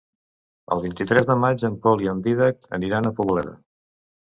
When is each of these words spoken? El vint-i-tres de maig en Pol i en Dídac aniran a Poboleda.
El 0.75 0.81
vint-i-tres 0.85 1.27
de 1.27 1.35
maig 1.43 1.67
en 1.69 1.77
Pol 1.85 2.03
i 2.07 2.11
en 2.15 2.25
Dídac 2.31 2.67
aniran 2.81 3.09
a 3.09 3.15
Poboleda. 3.23 3.57